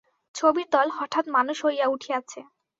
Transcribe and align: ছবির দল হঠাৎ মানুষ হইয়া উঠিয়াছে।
ছবির 0.35 0.67
দল 0.71 0.87
হঠাৎ 0.97 1.25
মানুষ 1.35 1.57
হইয়া 1.65 1.85
উঠিয়াছে। 1.87 2.39